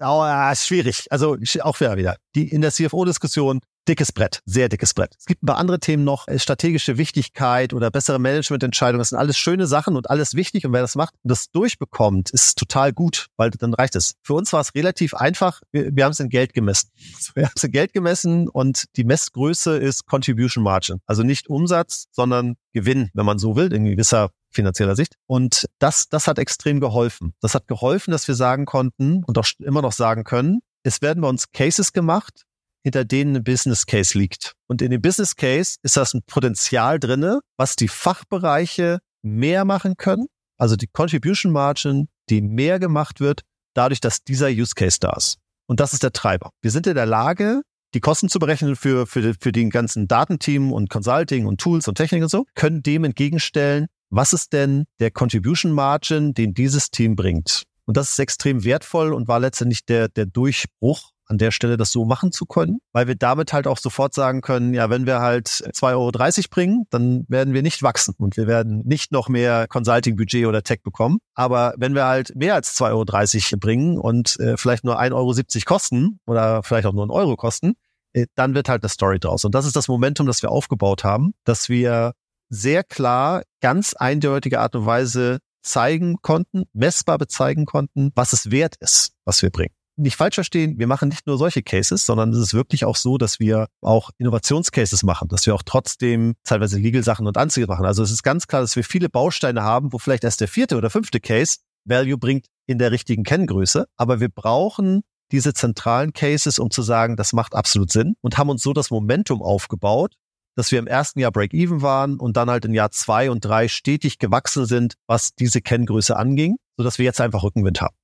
[0.00, 1.06] Oh, ja, ist schwierig.
[1.10, 2.16] Also auch wieder.
[2.34, 5.14] Die in der CFO-Diskussion dickes Brett, sehr dickes Brett.
[5.18, 8.98] Es gibt ein paar andere Themen noch, äh, strategische Wichtigkeit oder bessere Managemententscheidungen.
[8.98, 10.66] Das sind alles schöne Sachen und alles wichtig.
[10.66, 14.14] Und wer das macht und das durchbekommt, ist total gut, weil dann reicht es.
[14.22, 15.60] Für uns war es relativ einfach.
[15.72, 16.90] Wir, wir haben es in Geld gemessen.
[17.34, 21.00] Wir haben es in Geld gemessen und die Messgröße ist Contribution Margin.
[21.06, 25.16] Also nicht Umsatz, sondern Gewinn, wenn man so will, in gewisser finanzieller Sicht.
[25.26, 27.34] Und das, das hat extrem geholfen.
[27.40, 31.22] Das hat geholfen, dass wir sagen konnten und auch immer noch sagen können, es werden
[31.22, 32.44] bei uns Cases gemacht,
[32.84, 34.52] hinter denen ein Business Case liegt.
[34.68, 39.96] Und in dem Business Case ist das ein Potenzial drinne, was die Fachbereiche mehr machen
[39.96, 40.26] können.
[40.58, 43.40] Also die Contribution Margin, die mehr gemacht wird,
[43.74, 45.38] dadurch, dass dieser Use Case da ist.
[45.66, 46.50] Und das ist der Treiber.
[46.62, 47.62] Wir sind in der Lage,
[47.94, 51.94] die Kosten zu berechnen für, für, für den ganzen Datenteam und Consulting und Tools und
[51.94, 57.16] Technik und so, können dem entgegenstellen, was ist denn der Contribution Margin, den dieses Team
[57.16, 57.64] bringt.
[57.86, 61.92] Und das ist extrem wertvoll und war letztendlich der, der Durchbruch an der Stelle das
[61.92, 65.20] so machen zu können, weil wir damit halt auch sofort sagen können, ja, wenn wir
[65.20, 69.66] halt 2,30 Euro bringen, dann werden wir nicht wachsen und wir werden nicht noch mehr
[69.68, 71.18] Consulting-Budget oder Tech bekommen.
[71.34, 75.64] Aber wenn wir halt mehr als 2,30 Euro bringen und äh, vielleicht nur 1,70 Euro
[75.66, 77.74] kosten oder vielleicht auch nur einen Euro kosten,
[78.12, 79.44] äh, dann wird halt eine Story draus.
[79.44, 82.12] Und das ist das Momentum, das wir aufgebaut haben, dass wir
[82.50, 88.76] sehr klar, ganz eindeutige Art und Weise zeigen konnten, messbar bezeigen konnten, was es wert
[88.80, 92.38] ist, was wir bringen nicht falsch verstehen, wir machen nicht nur solche Cases, sondern es
[92.38, 97.26] ist wirklich auch so, dass wir auch Innovationscases machen, dass wir auch trotzdem teilweise Legal-Sachen
[97.26, 97.86] und Anzüge machen.
[97.86, 100.76] Also es ist ganz klar, dass wir viele Bausteine haben, wo vielleicht erst der vierte
[100.76, 103.86] oder fünfte Case Value bringt in der richtigen Kenngröße.
[103.96, 108.50] Aber wir brauchen diese zentralen Cases, um zu sagen, das macht absolut Sinn und haben
[108.50, 110.14] uns so das Momentum aufgebaut,
[110.56, 113.68] dass wir im ersten Jahr Break-Even waren und dann halt in Jahr zwei und drei
[113.68, 117.94] stetig gewachsen sind, was diese Kenngröße anging, sodass wir jetzt einfach Rückenwind haben.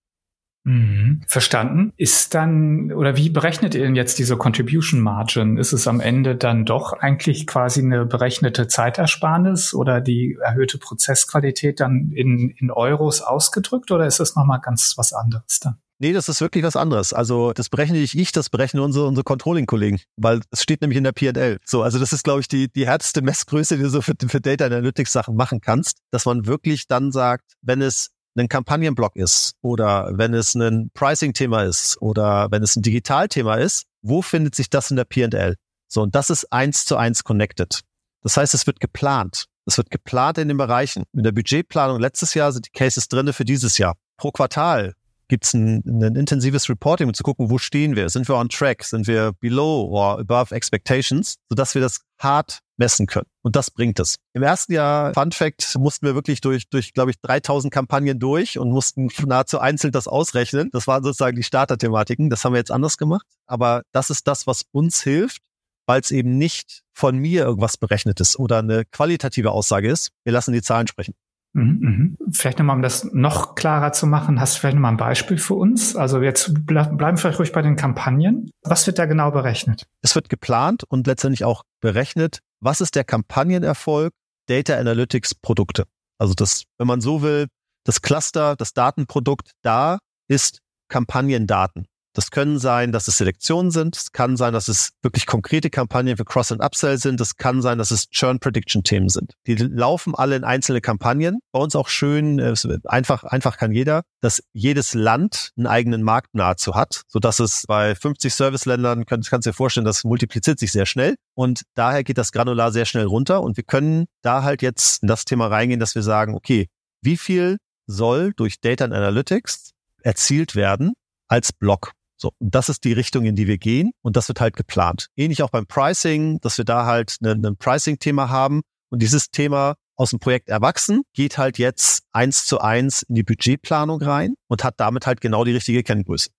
[0.65, 1.23] Mhm.
[1.27, 1.93] Verstanden.
[1.97, 5.57] Ist dann, oder wie berechnet ihr denn jetzt diese Contribution Margin?
[5.57, 11.81] Ist es am Ende dann doch eigentlich quasi eine berechnete Zeitersparnis oder die erhöhte Prozessqualität
[11.81, 15.77] dann in, in Euros ausgedrückt oder ist es nochmal ganz was anderes dann?
[16.03, 17.13] Nee, das ist wirklich was anderes.
[17.13, 21.05] Also das berechne nicht ich, das berechnen unsere, unsere Controlling-Kollegen, weil es steht nämlich in
[21.05, 21.59] der P&L.
[21.67, 24.41] So, also das ist, glaube ich, die, die härteste Messgröße, die du so für, für
[24.41, 29.55] Data Analytics Sachen machen kannst, dass man wirklich dann sagt, wenn es ein Kampagnenblock ist
[29.63, 34.71] oder wenn es ein Pricing-Thema ist oder wenn es ein Digitalthema ist, wo findet sich
[34.71, 35.57] das in der P&L?
[35.89, 37.81] So, und das ist eins zu eins connected.
[38.23, 39.47] Das heißt, es wird geplant.
[39.67, 41.05] Es wird geplant in den Bereichen.
[41.13, 43.97] In der Budgetplanung letztes Jahr sind die Cases drinne für dieses Jahr.
[44.17, 44.95] Pro Quartal
[45.31, 48.11] gibt es ein, ein, intensives Reporting, um zu gucken, wo stehen wir?
[48.11, 48.85] Sind wir on track?
[48.85, 51.37] Sind wir below or above expectations?
[51.49, 53.27] Sodass wir das hart messen können.
[53.43, 54.17] Und das bringt es.
[54.35, 58.59] Im ersten Jahr, Fun Fact, mussten wir wirklich durch, durch glaube ich, 3000 Kampagnen durch
[58.59, 60.69] und mussten nahezu einzeln das ausrechnen.
[60.73, 62.29] Das waren sozusagen die Starterthematiken.
[62.29, 63.27] Das haben wir jetzt anders gemacht.
[63.47, 65.43] Aber das ist das, was uns hilft,
[65.87, 70.11] weil es eben nicht von mir irgendwas berechnet ist oder eine qualitative Aussage ist.
[70.25, 71.15] Wir lassen die Zahlen sprechen.
[71.53, 72.17] Mhm, mhm.
[72.33, 75.55] Vielleicht nochmal, um das noch klarer zu machen, hast du vielleicht nochmal ein Beispiel für
[75.55, 75.97] uns?
[75.97, 78.51] Also jetzt bleiben wir vielleicht ruhig bei den Kampagnen.
[78.63, 79.87] Was wird da genau berechnet?
[80.03, 84.13] Es wird geplant und letztendlich auch berechnet, was ist der Kampagnenerfolg
[84.47, 85.87] Data Analytics Produkte.
[86.19, 87.47] Also das, wenn man so will,
[87.85, 91.87] das Cluster, das Datenprodukt da ist Kampagnendaten.
[92.13, 93.97] Das können sein, dass es Selektionen sind.
[93.97, 97.21] Es kann sein, dass es wirklich konkrete Kampagnen für Cross- und Upsell sind.
[97.21, 99.35] Es kann sein, dass es Churn-Prediction-Themen sind.
[99.47, 101.39] Die laufen alle in einzelne Kampagnen.
[101.53, 102.41] Bei uns auch schön,
[102.85, 107.95] einfach, einfach kann jeder, dass jedes Land einen eigenen Markt nahezu hat, sodass es bei
[107.95, 111.15] 50 Serviceländern, kannst, kannst du dir vorstellen, das multipliziert sich sehr schnell.
[111.35, 113.41] Und daher geht das Granular sehr schnell runter.
[113.41, 116.69] Und wir können da halt jetzt in das Thema reingehen, dass wir sagen, okay,
[117.03, 119.71] wie viel soll durch Data Analytics
[120.03, 120.93] erzielt werden
[121.29, 121.93] als Block?
[122.21, 125.09] So, und das ist die Richtung, in die wir gehen und das wird halt geplant.
[125.17, 129.77] Ähnlich auch beim Pricing, dass wir da halt ein, ein Pricing-Thema haben und dieses Thema
[129.97, 134.65] aus dem Projekt erwachsen, geht halt jetzt eins zu eins in die Budgetplanung rein und
[134.65, 136.31] hat damit halt genau die richtige Kenngröße.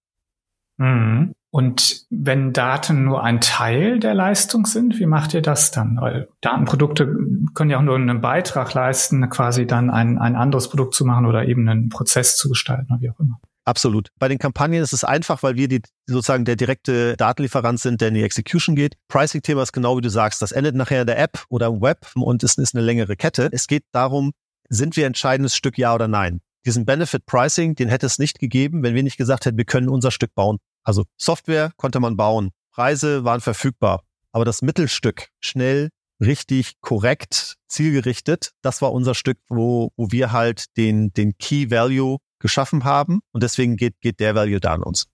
[0.78, 1.34] Mhm.
[1.54, 5.98] Und wenn Daten nur ein Teil der Leistung sind, wie macht ihr das dann?
[6.00, 7.06] Weil Datenprodukte
[7.54, 11.26] können ja auch nur einen Beitrag leisten, quasi dann ein, ein anderes Produkt zu machen
[11.26, 13.39] oder eben einen Prozess zu gestalten oder wie auch immer.
[13.63, 14.10] Absolut.
[14.17, 18.08] Bei den Kampagnen ist es einfach, weil wir die sozusagen der direkte Datenlieferant sind, der
[18.08, 18.95] in die Execution geht.
[19.08, 20.41] Pricing-Thema ist genau wie du sagst.
[20.41, 23.50] Das endet nachher in der App oder im Web und es ist eine längere Kette.
[23.52, 24.32] Es geht darum,
[24.69, 26.41] sind wir entscheidendes Stück ja oder nein?
[26.65, 29.89] Diesen Benefit Pricing, den hätte es nicht gegeben, wenn wir nicht gesagt hätten, wir können
[29.89, 30.58] unser Stück bauen.
[30.84, 32.52] Also Software konnte man bauen.
[32.71, 34.04] Preise waren verfügbar.
[34.32, 40.65] Aber das Mittelstück, schnell, richtig, korrekt, zielgerichtet, das war unser Stück, wo, wo wir halt
[40.78, 43.21] den, den Key Value geschaffen haben.
[43.32, 45.08] Und deswegen geht, geht der Value da an uns.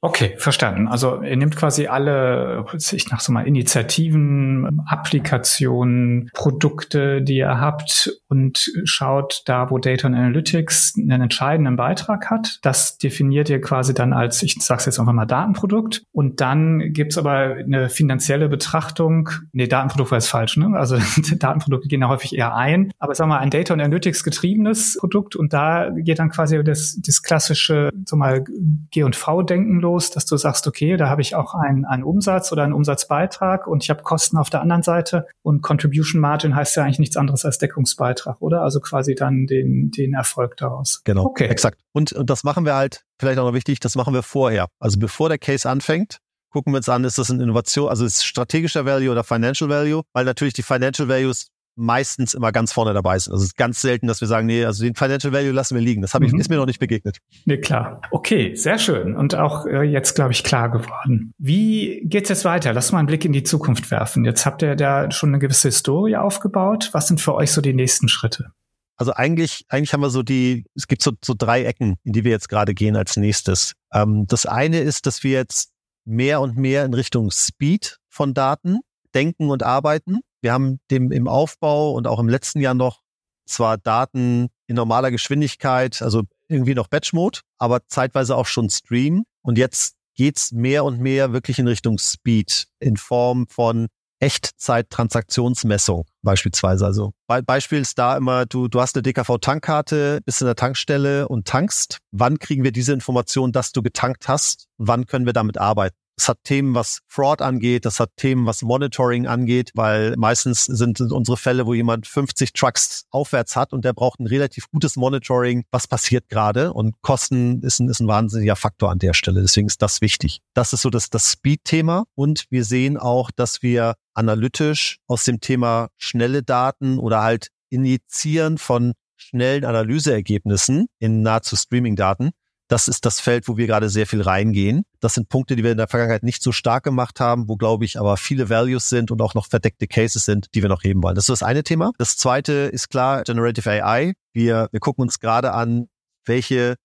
[0.00, 0.86] Okay, verstanden.
[0.86, 8.12] Also ihr nehmt quasi alle, ich nach so mal Initiativen, Applikationen, Produkte, die ihr habt
[8.28, 12.60] und schaut da, wo Data und Analytics einen entscheidenden Beitrag hat.
[12.62, 16.04] Das definiert ihr quasi dann als, ich sage jetzt einfach mal Datenprodukt.
[16.12, 19.30] Und dann gibt's aber eine finanzielle Betrachtung.
[19.50, 20.78] Nee, Datenprodukt war jetzt falsch, ne?
[20.78, 20.96] Also
[21.38, 22.92] Datenprodukte gehen da häufig eher ein.
[23.00, 26.62] Aber sagen wir mal, ein Data und Analytics getriebenes Produkt und da geht dann quasi
[26.62, 28.44] das, das klassische, so mal
[28.92, 32.52] G und V-Denken los, dass du sagst, okay, da habe ich auch einen, einen Umsatz
[32.52, 36.76] oder einen Umsatzbeitrag und ich habe Kosten auf der anderen Seite und Contribution Margin heißt
[36.76, 38.62] ja eigentlich nichts anderes als Deckungsbeitrag, oder?
[38.62, 41.02] Also quasi dann den, den Erfolg daraus.
[41.04, 41.46] Genau, okay.
[41.46, 41.80] exakt.
[41.92, 44.68] Und, und das machen wir halt, vielleicht auch noch wichtig, das machen wir vorher.
[44.78, 46.18] Also bevor der Case anfängt,
[46.50, 50.02] gucken wir uns an, ist das eine Innovation, also ist strategischer Value oder Financial Value,
[50.12, 51.48] weil natürlich die Financial Values
[51.78, 53.32] meistens immer ganz vorne dabei sind.
[53.32, 55.82] Also es ist ganz selten, dass wir sagen, nee, also den Financial Value lassen wir
[55.82, 56.02] liegen.
[56.02, 56.40] Das habe ich, mhm.
[56.40, 57.18] ist mir noch nicht begegnet.
[57.46, 58.02] Nee, klar.
[58.10, 59.16] Okay, sehr schön.
[59.16, 61.32] Und auch äh, jetzt, glaube ich, klar geworden.
[61.38, 62.72] Wie geht's jetzt weiter?
[62.72, 64.24] Lass mal einen Blick in die Zukunft werfen.
[64.24, 66.90] Jetzt habt ihr da schon eine gewisse Historie aufgebaut.
[66.92, 68.50] Was sind für euch so die nächsten Schritte?
[68.96, 72.24] Also eigentlich, eigentlich haben wir so die, es gibt so, so drei Ecken, in die
[72.24, 73.74] wir jetzt gerade gehen als nächstes.
[73.92, 75.70] Ähm, das eine ist, dass wir jetzt
[76.04, 78.80] mehr und mehr in Richtung Speed von Daten
[79.14, 80.18] denken und arbeiten.
[80.40, 83.00] Wir haben dem im Aufbau und auch im letzten Jahr noch
[83.46, 89.24] zwar Daten in normaler Geschwindigkeit, also irgendwie noch Batch-Mode, aber zeitweise auch schon Stream.
[89.42, 93.88] Und jetzt geht's mehr und mehr wirklich in Richtung Speed in Form von
[94.20, 96.84] Echtzeit-Transaktionsmessung beispielsweise.
[96.84, 101.28] Also Be Beispiel ist da immer, du, du hast eine DKV-Tankkarte, bist in der Tankstelle
[101.28, 101.98] und tankst.
[102.10, 104.66] Wann kriegen wir diese Information, dass du getankt hast?
[104.76, 105.96] Wann können wir damit arbeiten?
[106.18, 111.00] Es hat Themen, was Fraud angeht, das hat Themen, was Monitoring angeht, weil meistens sind
[111.00, 115.64] unsere Fälle, wo jemand 50 Trucks aufwärts hat und der braucht ein relativ gutes Monitoring,
[115.70, 119.42] was passiert gerade und Kosten ist ein, ist ein wahnsinniger Faktor an der Stelle.
[119.42, 120.40] Deswegen ist das wichtig.
[120.54, 125.40] Das ist so das, das Speed-Thema und wir sehen auch, dass wir analytisch aus dem
[125.40, 132.30] Thema schnelle Daten oder halt Injizieren von schnellen Analyseergebnissen in nahezu Streaming-Daten
[132.68, 134.84] das ist das Feld, wo wir gerade sehr viel reingehen.
[135.00, 137.86] Das sind Punkte, die wir in der Vergangenheit nicht so stark gemacht haben, wo, glaube
[137.86, 141.02] ich, aber viele Values sind und auch noch verdeckte Cases sind, die wir noch heben
[141.02, 141.14] wollen.
[141.14, 141.92] Das ist das eine Thema.
[141.98, 144.12] Das zweite ist klar Generative AI.
[144.34, 145.88] Wir, wir gucken uns gerade an,
[146.26, 146.76] welche,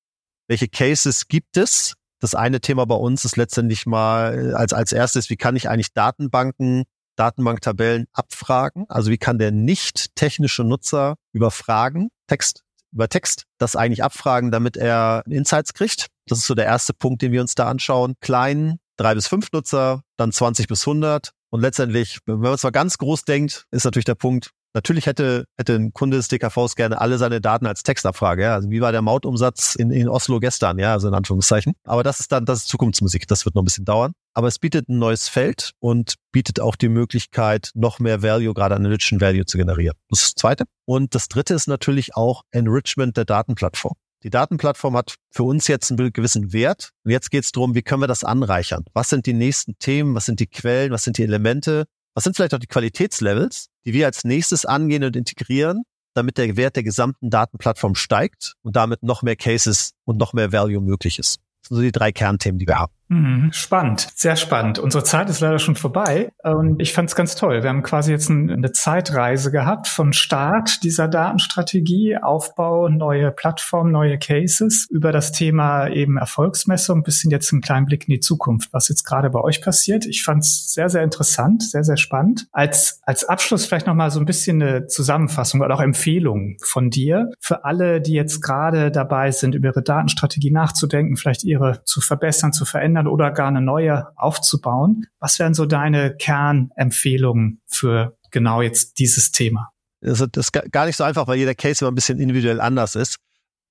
[0.48, 1.96] welche Cases gibt es.
[2.22, 5.94] Das eine Thema bei uns ist letztendlich mal als, als erstes, wie kann ich eigentlich
[5.94, 8.86] Datenbanken Datenbanktabellen abfragen.
[8.90, 12.64] Also wie kann der nicht technische Nutzer über Fragen, Text,
[12.94, 16.08] über Text das eigentlich abfragen, damit er Insights kriegt.
[16.28, 18.16] Das ist so der erste Punkt, den wir uns da anschauen.
[18.22, 21.32] Klein, drei bis fünf Nutzer, dann 20 bis 100.
[21.50, 25.46] Und letztendlich, wenn man es mal ganz groß denkt, ist natürlich der Punkt, Natürlich hätte,
[25.56, 28.42] hätte ein Kunde des DKVs gerne alle seine Daten als Textabfrage.
[28.44, 28.56] Ja?
[28.56, 30.80] Also wie war der Mautumsatz in, in Oslo gestern?
[30.80, 31.74] Ja, also in Anführungszeichen.
[31.84, 33.28] Aber das ist dann, das ist Zukunftsmusik.
[33.28, 34.14] Das wird noch ein bisschen dauern.
[34.34, 38.76] Aber es bietet ein neues Feld und bietet auch die Möglichkeit, noch mehr Value, gerade
[38.76, 39.96] Analytischen Value zu generieren.
[40.10, 40.64] Das ist das Zweite.
[40.86, 43.94] Und das Dritte ist natürlich auch Enrichment der Datenplattform.
[44.24, 46.92] Die Datenplattform hat für uns jetzt einen gewissen Wert.
[47.04, 48.86] Und jetzt geht es darum, wie können wir das anreichern?
[48.94, 50.16] Was sind die nächsten Themen?
[50.16, 50.92] Was sind die Quellen?
[50.92, 51.86] Was sind die Elemente?
[52.14, 56.56] Was sind vielleicht auch die Qualitätslevels, die wir als nächstes angehen und integrieren, damit der
[56.58, 61.18] Wert der gesamten Datenplattform steigt und damit noch mehr Cases und noch mehr Value möglich
[61.18, 61.40] ist?
[61.62, 62.94] Das sind so die drei Kernthemen, die wir haben.
[63.14, 64.80] Mhm, spannend, sehr spannend.
[64.80, 67.62] Unsere Zeit ist leider schon vorbei und ich fand es ganz toll.
[67.62, 74.18] Wir haben quasi jetzt eine Zeitreise gehabt von Start dieser Datenstrategie, Aufbau, neue Plattformen, neue
[74.18, 78.74] Cases über das Thema eben Erfolgsmessung bis hin jetzt einen kleinen Blick in die Zukunft,
[78.74, 80.08] was jetzt gerade bei euch passiert.
[80.08, 82.48] Ich fand es sehr, sehr interessant, sehr, sehr spannend.
[82.52, 87.30] Als, als Abschluss vielleicht nochmal so ein bisschen eine Zusammenfassung oder auch Empfehlung von dir
[87.40, 92.54] für alle, die jetzt gerade dabei sind, über ihre Datenstrategie nachzudenken, vielleicht ihre zu verbessern,
[92.54, 95.06] zu verändern verändern oder gar eine neue aufzubauen.
[95.20, 99.70] Was wären so deine Kernempfehlungen für genau jetzt dieses Thema?
[100.02, 103.18] Das ist gar nicht so einfach, weil jeder Case immer ein bisschen individuell anders ist.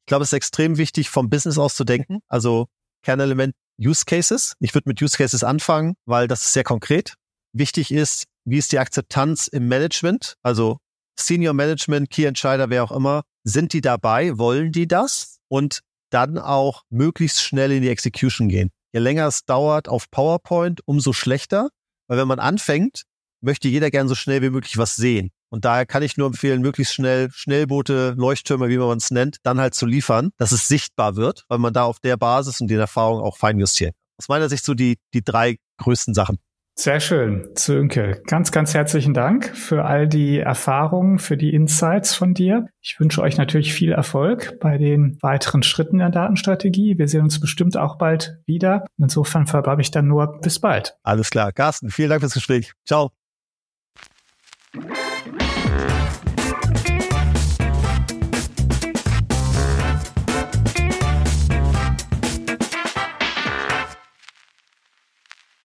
[0.01, 2.21] Ich glaube, es ist extrem wichtig, vom Business aus zu denken.
[2.29, 2.67] Also
[3.05, 4.55] Kernelement Use Cases.
[4.61, 7.15] Ich würde mit Use Cases anfangen, weil das ist sehr konkret.
[7.53, 10.37] Wichtig ist, wie ist die Akzeptanz im Management?
[10.43, 10.79] Also
[11.19, 14.39] Senior Management, Key Entscheider, wer auch immer, sind die dabei?
[14.39, 15.39] Wollen die das?
[15.49, 18.71] Und dann auch möglichst schnell in die Execution gehen.
[18.93, 21.71] Je länger es dauert auf PowerPoint, umso schlechter.
[22.09, 23.03] Weil wenn man anfängt,
[23.41, 25.31] möchte jeder gern so schnell wie möglich was sehen.
[25.51, 29.61] Und daher kann ich nur empfehlen, möglichst schnell Schnellboote, Leuchttürme, wie man es nennt, dann
[29.61, 32.79] halt zu liefern, dass es sichtbar wird, weil man da auf der Basis und den
[32.79, 33.95] Erfahrungen auch fein justiert.
[34.19, 36.39] Aus meiner Sicht so die, die drei größten Sachen.
[36.75, 38.23] Sehr schön, Sönke.
[38.27, 42.67] Ganz, ganz herzlichen Dank für all die Erfahrungen, für die Insights von dir.
[42.81, 46.97] Ich wünsche euch natürlich viel Erfolg bei den weiteren Schritten der Datenstrategie.
[46.97, 48.87] Wir sehen uns bestimmt auch bald wieder.
[48.97, 50.97] Insofern verbleibe ich dann nur bis bald.
[51.03, 51.53] Alles klar.
[51.53, 52.73] Carsten, vielen Dank fürs Gespräch.
[52.87, 53.13] Ciao.